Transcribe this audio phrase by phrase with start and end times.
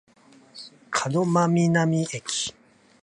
[1.13, 2.55] 門真南駅